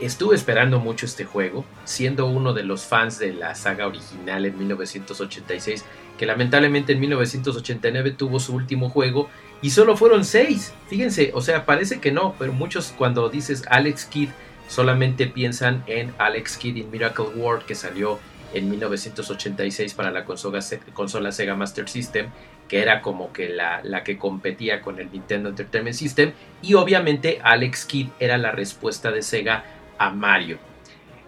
Estuve 0.00 0.34
esperando 0.34 0.80
mucho 0.80 1.06
este 1.06 1.24
juego, 1.24 1.64
siendo 1.84 2.26
uno 2.26 2.52
de 2.52 2.64
los 2.64 2.84
fans 2.84 3.20
de 3.20 3.32
la 3.32 3.54
saga 3.54 3.86
original 3.86 4.44
en 4.44 4.58
1986, 4.58 5.84
que 6.18 6.26
lamentablemente 6.26 6.92
en 6.92 6.98
1989 6.98 8.10
tuvo 8.10 8.40
su 8.40 8.56
último 8.56 8.90
juego 8.90 9.30
y 9.62 9.70
solo 9.70 9.96
fueron 9.96 10.24
seis. 10.24 10.74
Fíjense, 10.88 11.30
o 11.32 11.42
sea, 11.42 11.64
parece 11.64 12.00
que 12.00 12.10
no, 12.10 12.34
pero 12.40 12.52
muchos 12.52 12.92
cuando 12.98 13.28
dices 13.28 13.62
Alex 13.68 14.06
Kidd 14.06 14.30
solamente 14.66 15.28
piensan 15.28 15.84
en 15.86 16.12
Alex 16.18 16.56
Kidd 16.56 16.76
in 16.76 16.90
Miracle 16.90 17.26
World 17.36 17.64
que 17.66 17.76
salió 17.76 18.18
en 18.56 18.70
1986 18.70 19.94
para 19.94 20.10
la 20.10 20.24
consola, 20.24 20.60
consola 20.94 21.30
Sega 21.32 21.54
Master 21.54 21.88
System, 21.88 22.30
que 22.68 22.80
era 22.80 23.02
como 23.02 23.32
que 23.32 23.48
la, 23.48 23.80
la, 23.82 24.02
que 24.02 24.18
competía 24.18 24.80
con 24.80 24.98
el 24.98 25.12
Nintendo 25.12 25.50
Entertainment 25.50 25.94
System, 25.94 26.32
y 26.62 26.74
obviamente 26.74 27.40
Alex 27.42 27.84
Kidd 27.84 28.08
era 28.18 28.38
la 28.38 28.52
respuesta 28.52 29.10
de 29.10 29.22
Sega 29.22 29.64
a 29.98 30.10
Mario. 30.10 30.58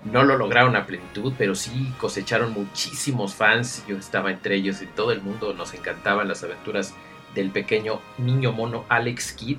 No 0.05 0.25
lo 0.25 0.39
lograron 0.39 0.75
a 0.77 0.87
plenitud, 0.87 1.35
pero 1.37 1.55
sí 1.55 1.93
cosecharon 1.99 2.53
muchísimos 2.53 3.35
fans, 3.35 3.85
yo 3.87 3.97
estaba 3.97 4.31
entre 4.31 4.55
ellos, 4.57 4.81
y 4.81 4.87
todo 4.87 5.13
el 5.13 5.21
mundo 5.21 5.53
nos 5.55 5.75
encantaban 5.75 6.29
las 6.29 6.43
aventuras 6.43 6.95
del 7.35 7.51
pequeño 7.51 8.01
niño 8.17 8.53
mono 8.53 8.85
Alex 8.89 9.33
Kidd. 9.33 9.59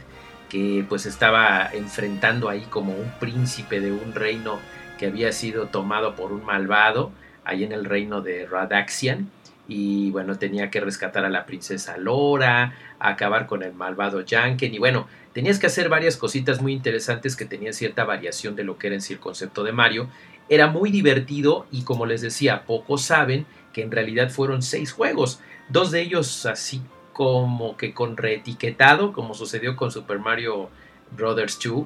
que 0.50 0.84
pues 0.90 1.06
estaba 1.06 1.70
enfrentando 1.72 2.50
ahí 2.50 2.66
como 2.72 2.94
un 2.94 3.12
príncipe 3.20 3.80
de 3.80 3.92
un 3.92 4.16
reino 4.16 4.58
que 4.98 5.06
había 5.06 5.32
sido 5.32 5.68
tomado 5.68 6.16
por 6.16 6.32
un 6.32 6.44
malvado, 6.44 7.12
ahí 7.44 7.64
en 7.64 7.72
el 7.72 7.86
reino 7.86 8.22
de 8.22 8.46
Radaxian. 8.46 9.30
Y 9.68 10.10
bueno, 10.12 10.38
tenía 10.38 10.72
que 10.72 10.80
rescatar 10.80 11.26
a 11.26 11.30
la 11.30 11.46
princesa 11.46 11.98
Lora, 11.98 12.74
acabar 13.00 13.46
con 13.46 13.62
el 13.62 13.74
malvado 13.74 14.24
Janken. 14.28 14.74
Y 14.74 14.80
bueno, 14.80 15.08
tenías 15.34 15.60
que 15.60 15.68
hacer 15.68 15.90
varias 15.90 16.18
cositas 16.18 16.62
muy 16.62 16.74
interesantes 16.74 17.36
que 17.36 17.46
tenían 17.46 17.74
cierta 17.74 18.04
variación 18.04 18.56
de 18.56 18.64
lo 18.64 18.78
que 18.78 18.88
era 18.88 18.96
en 18.96 19.02
sí 19.02 19.14
el 19.14 19.20
concepto 19.20 19.64
de 19.64 19.72
Mario. 19.72 20.10
Era 20.50 20.68
muy 20.68 20.90
divertido 20.90 21.68
y 21.72 21.84
como 21.84 22.08
les 22.08 22.22
decía, 22.22 22.66
pocos 22.66 23.04
saben 23.04 23.46
que 23.72 23.84
en 23.84 23.92
realidad 23.92 24.32
fueron 24.32 24.64
seis 24.64 24.92
juegos. 24.92 25.40
Dos 25.70 25.92
de 25.92 26.02
ellos 26.02 26.48
así 26.48 26.82
como 27.14 27.78
que 27.78 27.94
con 27.94 28.18
reetiquetado, 28.18 29.14
como 29.14 29.34
sucedió 29.34 29.76
con 29.76 29.92
Super 29.92 30.20
Mario 30.20 30.70
Brothers 31.12 31.60
2. 31.64 31.86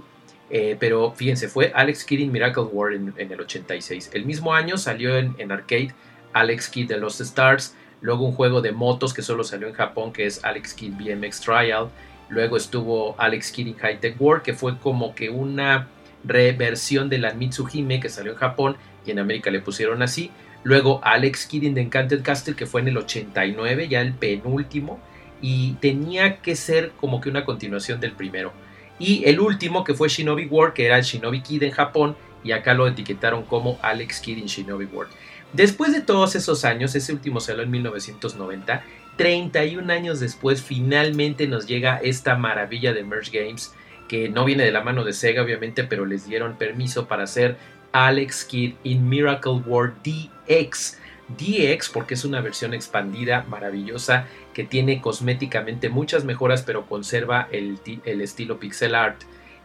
Eh, 0.50 0.78
pero 0.80 1.12
fíjense, 1.12 1.48
fue 1.48 1.72
Alex 1.74 2.04
Kidd 2.04 2.20
in 2.20 2.32
Miracle 2.32 2.64
World 2.64 3.14
en, 3.18 3.32
el 3.32 3.42
86. 3.42 4.12
El 4.14 4.26
mismo 4.26 4.54
año 4.54 4.78
salió 4.78 5.18
en, 5.18 5.52
arcade 5.52 5.94
Alex 6.34 6.70
Kidd 6.70 6.88
de 6.90 6.98
Lost 6.98 7.22
Stars. 7.22 7.76
Luego 8.02 8.26
un 8.26 8.34
juego 8.34 8.62
de 8.62 8.72
motos 8.72 9.14
que 9.14 9.22
solo 9.22 9.44
salió 9.44 9.68
en 9.68 9.74
Japón, 9.74 10.12
que 10.12 10.26
es 10.26 10.44
Alex 10.44 10.74
Kidd 10.74 10.94
BMX 10.94 11.42
Trial. 11.42 11.90
Luego 12.30 12.58
estuvo 12.58 13.16
Alex 13.18 13.52
Kidd 13.52 13.68
in 13.68 13.78
High 13.78 14.00
Tech 14.00 14.20
World, 14.20 14.44
que 14.44 14.54
fue 14.54 14.78
como 14.78 15.16
que 15.16 15.30
una 15.30 15.88
reversión 16.24 17.10
de 17.10 17.18
la 17.18 17.34
Mitsuhime 17.34 18.00
que 18.00 18.10
salió 18.10 18.34
en 18.34 18.38
Japón 18.38 18.78
y 19.06 19.12
en 19.12 19.20
América 19.20 19.52
le 19.52 19.60
pusieron 19.60 20.02
así. 20.02 20.32
Luego 20.64 21.02
Alex 21.04 21.46
Kidd 21.46 21.64
in 21.64 21.76
The 21.76 21.82
Enchanted 21.82 22.24
Castle, 22.24 22.56
que 22.56 22.66
fue 22.66 22.82
en 22.82 22.90
el 22.90 22.98
89, 22.98 23.88
ya 23.88 24.02
el 24.02 24.14
penúltimo 24.14 25.00
y 25.42 25.74
tenía 25.74 26.38
que 26.38 26.56
ser 26.56 26.92
como 27.00 27.20
que 27.20 27.30
una 27.30 27.44
continuación 27.44 28.00
del 28.00 28.14
primero. 28.14 28.54
Y 29.00 29.24
el 29.26 29.40
último 29.40 29.84
que 29.84 29.94
fue 29.94 30.10
Shinobi 30.10 30.46
World, 30.46 30.74
que 30.74 30.86
era 30.86 30.98
el 30.98 31.04
Shinobi 31.04 31.42
Kid 31.42 31.64
en 31.64 31.72
Japón, 31.72 32.16
y 32.44 32.52
acá 32.52 32.74
lo 32.74 32.88
etiquetaron 32.88 33.44
como 33.44 33.80
Alex 33.82 34.20
Kid 34.20 34.38
in 34.38 34.46
Shinobi 34.46 34.86
World. 34.86 35.12
Después 35.54 35.94
de 35.94 36.02
todos 36.02 36.36
esos 36.36 36.66
años, 36.66 36.96
ese 36.96 37.14
último 37.14 37.40
salió 37.40 37.64
en 37.64 37.72
1990, 37.72 38.84
31 39.18 39.94
años 39.94 40.20
después 40.20 40.64
finalmente 40.64 41.48
nos 41.48 41.68
llega 41.68 41.98
esta 41.98 42.36
maravilla 42.36 42.94
de 42.94 43.04
Merge 43.04 43.46
Games, 43.46 43.74
que 44.08 44.30
no 44.30 44.46
viene 44.46 44.64
de 44.64 44.72
la 44.72 44.84
mano 44.84 45.04
de 45.04 45.14
Sega 45.14 45.44
obviamente, 45.44 45.84
pero 45.84 46.06
les 46.06 46.28
dieron 46.28 46.58
permiso 46.58 47.08
para 47.08 47.24
hacer 47.24 47.58
Alex 47.92 48.46
Kid 48.46 48.74
in 48.84 49.08
Miracle 49.08 49.62
World 49.66 49.94
DX. 50.04 51.00
DX 51.38 51.90
porque 51.90 52.16
es 52.16 52.26
una 52.26 52.42
versión 52.42 52.74
expandida 52.74 53.46
maravillosa 53.48 54.28
que 54.54 54.64
tiene 54.64 55.02
cosméticamente 55.02 55.90
muchas 55.90 56.24
mejoras 56.26 56.62
pero 56.62 56.86
conserva 56.86 57.48
el, 57.52 57.80
estilo 58.06 58.60
pixel 58.60 58.96
art 58.96 59.22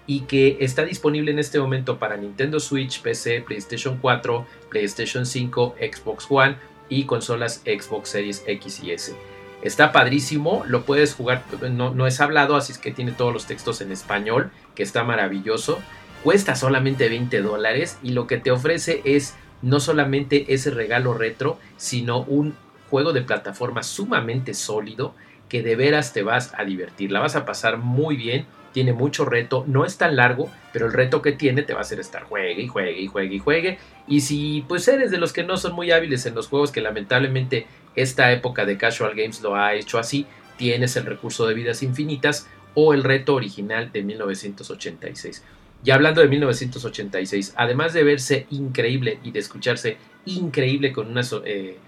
y 0.07 0.21
que 0.21 0.57
está 0.61 0.85
disponible 0.85 1.31
en 1.31 1.39
este 1.39 1.59
momento 1.61 1.99
para 1.99 2.17
Nintendo 2.17 2.61
Switch, 2.61 3.03
PC, 3.03 3.43
PlayStation 3.43 3.99
4, 4.01 4.47
PlayStation 4.71 5.27
5, 5.27 5.77
Xbox 5.79 6.27
One 6.31 6.57
y 6.89 7.05
consolas 7.05 7.63
Xbox 7.67 8.09
Series 8.09 8.43
X 8.47 8.83
y 8.83 8.93
S. 8.93 9.15
Está 9.61 9.93
padrísimo, 9.93 10.65
lo 10.67 10.85
puedes 10.85 11.15
jugar, 11.15 11.45
no, 11.71 11.93
no 11.93 12.07
es 12.07 12.21
hablado, 12.21 12.57
así 12.57 12.73
es 12.73 12.79
que 12.79 12.93
tiene 12.93 13.13
todos 13.13 13.33
los 13.33 13.47
textos 13.47 13.81
en 13.81 13.93
español, 13.93 14.51
que 14.75 14.83
está 14.83 15.05
maravilloso. 15.05 15.79
Cuesta 16.23 16.55
solamente 16.55 17.09
20 17.09 17.43
dólares 17.43 17.99
y 18.03 18.11
lo 18.11 18.27
que 18.27 18.39
te 18.39 18.51
ofrece 18.51 19.03
es 19.05 19.35
no 19.61 19.81
solamente 19.81 20.55
ese 20.55 20.71
regalo 20.71 21.15
retro, 21.15 21.59
sino 21.77 22.23
un 22.23 22.55
juego 22.89 23.13
de 23.13 23.23
plataforma 23.23 23.83
sumamente 23.83 24.55
sólido 24.55 25.15
que 25.49 25.63
de 25.63 25.77
veras 25.77 26.13
te 26.13 26.23
vas 26.23 26.53
a 26.57 26.65
divertir. 26.65 27.11
La 27.11 27.21
vas 27.21 27.37
a 27.37 27.45
pasar 27.45 27.79
muy 27.79 28.17
bien, 28.17 28.47
tiene 28.73 28.93
mucho 28.93 29.25
reto, 29.25 29.65
no 29.67 29.85
es 29.85 29.97
tan 29.97 30.17
largo, 30.17 30.51
pero 30.73 30.87
el 30.87 30.93
reto 30.93 31.23
que 31.23 31.33
tiene 31.33 31.63
te 31.63 31.73
va 31.73 31.81
a 31.81 31.83
hacer 31.83 32.01
estar 32.01 32.25
juegue 32.25 32.63
y 32.63 32.69
juegue 32.69 33.01
y 33.01 33.07
juegue 33.07 33.35
y 33.35 33.39
juegue. 33.39 33.79
Y 34.07 34.21
si 34.21 34.65
pues 34.69 34.87
eres 34.89 35.11
de 35.11 35.19
los 35.19 35.33
que 35.33 35.45
no 35.45 35.57
son 35.57 35.75
muy 35.75 35.91
hábiles 35.91 36.27
en 36.27 36.35
los 36.35 36.49
juegos, 36.49 36.71
que 36.71 36.81
lamentablemente 36.81 37.67
esta 37.97 38.31
época 38.33 38.67
de 38.67 38.77
Casual 38.77 39.15
Games 39.15 39.41
lo 39.41 39.57
ha 39.57 39.75
hecho 39.75 39.99
así, 39.99 40.27
tienes 40.57 40.97
el 40.97 41.07
recurso 41.07 41.47
de 41.47 41.55
vidas 41.55 41.83
infinitas 41.83 42.49
o 42.75 42.93
el 42.93 43.03
reto 43.03 43.35
original 43.35 43.91
de 43.91 44.03
1986. 44.03 45.43
Y 45.85 45.91
hablando 45.91 46.21
de 46.21 46.29
1986, 46.29 47.55
además 47.57 47.93
de 47.93 48.03
verse 48.03 48.47
increíble 48.51 49.21
y 49.23 49.31
de 49.31 49.39
escucharse 49.39 49.97
increíble 50.27 50.93
con 50.93 51.09
una 51.09 51.23
eh, 51.23 51.27
eh, 51.45 51.79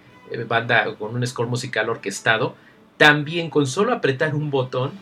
banda, 0.46 0.94
con 0.96 1.14
un 1.14 1.26
score 1.26 1.48
musical 1.48 1.88
orquestado, 1.90 2.54
también 2.96 3.50
con 3.50 3.66
solo 3.66 3.92
apretar 3.92 4.34
un 4.34 4.50
botón 4.50 4.92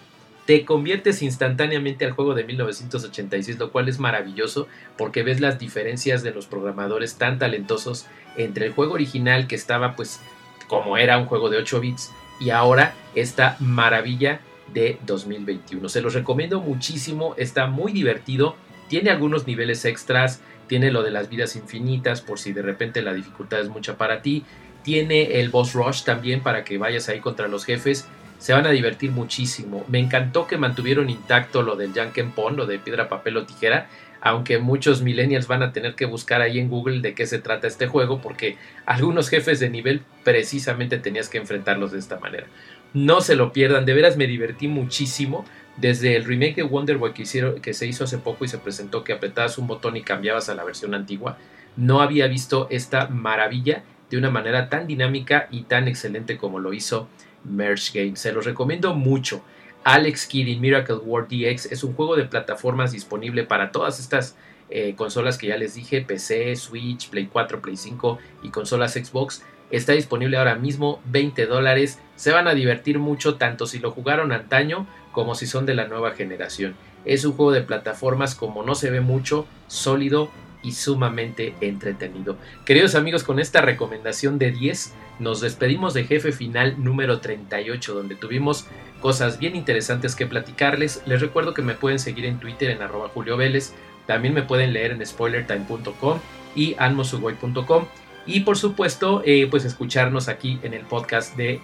te 0.46 0.64
conviertes 0.64 1.20
instantáneamente 1.20 2.06
al 2.06 2.12
juego 2.12 2.34
de 2.34 2.44
1986, 2.44 3.58
lo 3.58 3.70
cual 3.70 3.88
es 3.88 3.98
maravilloso 3.98 4.66
porque 4.96 5.22
ves 5.22 5.40
las 5.40 5.58
diferencias 5.58 6.22
de 6.22 6.30
los 6.30 6.46
programadores 6.46 7.16
tan 7.16 7.38
talentosos 7.38 8.06
entre 8.38 8.64
el 8.64 8.72
juego 8.72 8.94
original 8.94 9.46
que 9.46 9.56
estaba 9.56 9.94
pues 9.94 10.20
como 10.66 10.96
era 10.96 11.18
un 11.18 11.26
juego 11.26 11.50
de 11.50 11.58
8 11.58 11.80
bits 11.80 12.12
y 12.40 12.48
ahora 12.48 12.94
esta 13.14 13.56
maravilla 13.60 14.40
de 14.72 14.98
2021. 15.04 15.86
Se 15.90 16.00
los 16.00 16.14
recomiendo 16.14 16.60
muchísimo, 16.60 17.34
está 17.36 17.66
muy 17.66 17.92
divertido 17.92 18.56
tiene 18.88 19.10
algunos 19.10 19.46
niveles 19.46 19.84
extras, 19.84 20.40
tiene 20.66 20.90
lo 20.90 21.02
de 21.02 21.10
las 21.10 21.28
vidas 21.28 21.56
infinitas 21.56 22.20
por 22.20 22.38
si 22.38 22.52
de 22.52 22.62
repente 22.62 23.02
la 23.02 23.14
dificultad 23.14 23.60
es 23.60 23.68
mucha 23.68 23.96
para 23.96 24.22
ti, 24.22 24.44
tiene 24.88 25.38
el 25.38 25.50
boss 25.50 25.74
rush 25.74 26.02
también 26.02 26.40
para 26.40 26.64
que 26.64 26.78
vayas 26.78 27.10
ahí 27.10 27.20
contra 27.20 27.46
los 27.46 27.66
jefes, 27.66 28.08
se 28.38 28.54
van 28.54 28.64
a 28.64 28.70
divertir 28.70 29.10
muchísimo. 29.10 29.84
Me 29.86 29.98
encantó 29.98 30.46
que 30.46 30.56
mantuvieron 30.56 31.10
intacto 31.10 31.60
lo 31.60 31.76
del 31.76 31.92
Janken 31.92 32.30
Pon, 32.30 32.56
lo 32.56 32.64
de 32.64 32.78
piedra, 32.78 33.06
papel 33.06 33.36
o 33.36 33.44
tijera, 33.44 33.90
aunque 34.22 34.56
muchos 34.56 35.02
millennials 35.02 35.46
van 35.46 35.62
a 35.62 35.74
tener 35.74 35.94
que 35.94 36.06
buscar 36.06 36.40
ahí 36.40 36.58
en 36.58 36.70
Google 36.70 37.02
de 37.02 37.12
qué 37.12 37.26
se 37.26 37.38
trata 37.38 37.66
este 37.66 37.86
juego, 37.86 38.22
porque 38.22 38.56
algunos 38.86 39.28
jefes 39.28 39.60
de 39.60 39.68
nivel 39.68 40.00
precisamente 40.24 40.96
tenías 40.96 41.28
que 41.28 41.36
enfrentarlos 41.36 41.92
de 41.92 41.98
esta 41.98 42.18
manera. 42.18 42.46
No 42.94 43.20
se 43.20 43.36
lo 43.36 43.52
pierdan, 43.52 43.84
de 43.84 43.92
veras 43.92 44.16
me 44.16 44.26
divertí 44.26 44.68
muchísimo. 44.68 45.44
Desde 45.76 46.16
el 46.16 46.24
remake 46.24 46.56
de 46.56 46.62
Wonder 46.62 46.96
Boy 46.96 47.12
que, 47.12 47.22
hicieron, 47.24 47.60
que 47.60 47.74
se 47.74 47.86
hizo 47.86 48.04
hace 48.04 48.16
poco 48.16 48.46
y 48.46 48.48
se 48.48 48.56
presentó 48.56 49.04
que 49.04 49.12
apretabas 49.12 49.58
un 49.58 49.66
botón 49.66 49.98
y 49.98 50.02
cambiabas 50.02 50.48
a 50.48 50.54
la 50.54 50.64
versión 50.64 50.94
antigua, 50.94 51.36
no 51.76 52.00
había 52.00 52.26
visto 52.26 52.68
esta 52.70 53.08
maravilla 53.08 53.84
de 54.10 54.18
una 54.18 54.30
manera 54.30 54.68
tan 54.68 54.86
dinámica 54.86 55.48
y 55.50 55.62
tan 55.62 55.88
excelente 55.88 56.38
como 56.38 56.58
lo 56.58 56.72
hizo 56.72 57.08
Merge 57.44 58.04
Games. 58.04 58.20
Se 58.20 58.32
los 58.32 58.44
recomiendo 58.44 58.94
mucho. 58.94 59.42
Alex 59.84 60.26
Kidd 60.26 60.48
in 60.48 60.60
Miracle 60.60 60.96
World 60.96 61.28
DX 61.28 61.66
es 61.72 61.84
un 61.84 61.94
juego 61.94 62.16
de 62.16 62.24
plataformas 62.24 62.92
disponible 62.92 63.44
para 63.44 63.72
todas 63.72 64.00
estas 64.00 64.36
eh, 64.70 64.94
consolas 64.96 65.38
que 65.38 65.46
ya 65.46 65.56
les 65.56 65.74
dije, 65.74 66.02
PC, 66.02 66.54
Switch, 66.56 67.08
Play 67.08 67.26
4, 67.26 67.62
Play 67.62 67.76
5 67.76 68.18
y 68.42 68.50
consolas 68.50 68.92
Xbox. 68.92 69.44
Está 69.70 69.92
disponible 69.92 70.36
ahora 70.36 70.56
mismo, 70.56 71.00
20 71.06 71.46
dólares. 71.46 71.98
Se 72.16 72.32
van 72.32 72.48
a 72.48 72.54
divertir 72.54 72.98
mucho 72.98 73.36
tanto 73.36 73.66
si 73.66 73.78
lo 73.78 73.90
jugaron 73.90 74.32
antaño 74.32 74.86
como 75.12 75.34
si 75.34 75.46
son 75.46 75.66
de 75.66 75.74
la 75.74 75.86
nueva 75.86 76.12
generación. 76.12 76.74
Es 77.04 77.24
un 77.24 77.32
juego 77.32 77.52
de 77.52 77.62
plataformas 77.62 78.34
como 78.34 78.62
no 78.62 78.74
se 78.74 78.90
ve 78.90 79.00
mucho, 79.00 79.46
sólido 79.68 80.30
y 80.62 80.72
sumamente 80.72 81.54
entretenido. 81.60 82.36
Queridos 82.64 82.94
amigos, 82.94 83.24
con 83.24 83.38
esta 83.38 83.60
recomendación 83.60 84.38
de 84.38 84.50
10 84.50 84.94
nos 85.18 85.40
despedimos 85.40 85.94
de 85.94 86.04
jefe 86.04 86.32
final 86.32 86.82
número 86.82 87.20
38 87.20 87.94
donde 87.94 88.14
tuvimos 88.14 88.66
cosas 89.00 89.38
bien 89.38 89.56
interesantes 89.56 90.14
que 90.14 90.26
platicarles. 90.26 91.02
Les 91.06 91.20
recuerdo 91.20 91.54
que 91.54 91.62
me 91.62 91.74
pueden 91.74 91.98
seguir 91.98 92.24
en 92.24 92.38
Twitter 92.38 92.70
en 92.70 92.82
arroba 92.82 93.08
Julio 93.08 93.36
Vélez. 93.36 93.74
También 94.06 94.34
me 94.34 94.42
pueden 94.42 94.72
leer 94.72 94.92
en 94.92 95.04
spoilertime.com 95.04 96.20
y 96.54 96.76
anmosugoy.com. 96.78 97.86
Y 98.26 98.40
por 98.40 98.58
supuesto, 98.58 99.22
eh, 99.24 99.46
pues 99.50 99.64
escucharnos 99.64 100.28
aquí 100.28 100.58
en 100.62 100.74
el 100.74 100.84
podcast 100.84 101.36
de 101.36 101.60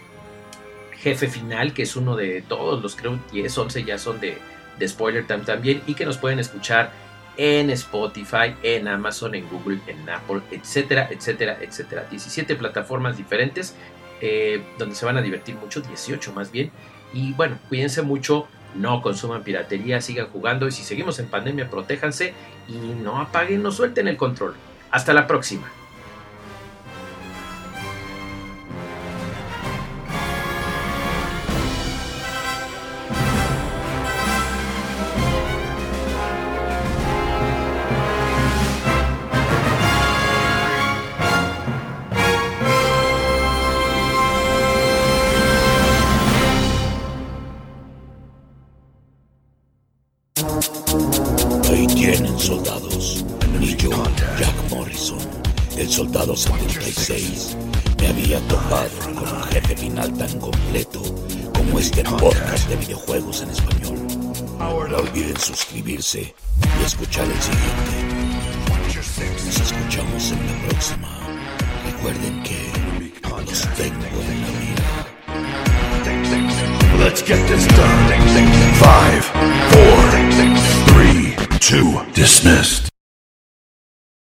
Jefe 0.96 1.28
Final, 1.28 1.74
que 1.74 1.82
es 1.82 1.94
uno 1.96 2.16
de 2.16 2.42
todos 2.42 2.82
los, 2.82 2.96
creo 2.96 3.18
10, 3.32 3.58
11 3.58 3.84
ya 3.84 3.98
son 3.98 4.18
de, 4.20 4.38
de 4.78 4.88
Spoiler 4.88 5.26
Time 5.26 5.40
también, 5.40 5.82
y 5.86 5.94
que 5.94 6.06
nos 6.06 6.16
pueden 6.16 6.38
escuchar 6.38 6.92
en 7.36 7.70
Spotify, 7.70 8.54
en 8.62 8.88
Amazon, 8.88 9.34
en 9.34 9.48
Google, 9.48 9.80
en 9.86 10.08
Apple, 10.08 10.40
etcétera, 10.50 11.08
etcétera, 11.10 11.58
etcétera. 11.60 12.06
17 12.10 12.54
plataformas 12.56 13.16
diferentes 13.16 13.74
eh, 14.20 14.62
donde 14.78 14.94
se 14.94 15.04
van 15.04 15.16
a 15.16 15.22
divertir 15.22 15.56
mucho, 15.56 15.80
18 15.80 16.32
más 16.32 16.50
bien. 16.50 16.70
Y 17.12 17.32
bueno, 17.32 17.58
cuídense 17.68 18.02
mucho, 18.02 18.46
no 18.74 19.02
consuman 19.02 19.42
piratería, 19.42 20.00
sigan 20.00 20.28
jugando 20.28 20.66
y 20.66 20.72
si 20.72 20.82
seguimos 20.82 21.18
en 21.18 21.26
pandemia, 21.26 21.70
protéjanse 21.70 22.34
y 22.68 22.72
no 22.74 23.20
apaguen, 23.20 23.62
no 23.62 23.70
suelten 23.70 24.08
el 24.08 24.16
control. 24.16 24.54
Hasta 24.90 25.12
la 25.12 25.26
próxima. 25.26 25.70
Ahí 51.70 51.86
tienen 51.86 52.38
soldados. 52.38 53.24
Ni 53.58 53.74
yo, 53.76 53.90
Jack 54.38 54.70
Morrison, 54.70 55.18
el 55.76 55.90
soldado 55.90 56.36
76, 56.36 57.56
me 58.00 58.08
había 58.08 58.40
topado 58.48 58.90
con 59.14 59.18
un 59.18 59.42
jefe 59.44 59.76
final 59.76 60.12
tan 60.14 60.38
completo 60.38 61.02
como 61.54 61.78
este 61.78 62.04
podcast 62.04 62.68
de 62.68 62.76
videojuegos 62.76 63.42
en 63.42 63.50
español. 63.50 63.98
No 64.58 64.96
olviden 64.98 65.36
suscribirse 65.38 66.34
y 66.80 66.84
escuchar 66.84 67.24
el 67.24 67.42
siguiente. 67.42 68.24
Nos 69.46 69.60
escuchamos 69.60 70.32
en 70.32 70.46
la 70.46 70.68
próxima. 70.68 71.08
Recuerden 71.84 72.42
que 72.42 72.70
los 73.44 73.60
tengo 73.74 74.20
en 74.22 74.42
la 74.42 74.48
vida. 74.58 74.83
Let's 76.98 77.22
get 77.22 77.46
this 77.48 77.66
done. 77.66 78.04
Five, 78.78 79.24
four, 79.72 79.94
three, 80.86 81.58
two, 81.58 82.00
dismissed. 82.12 82.93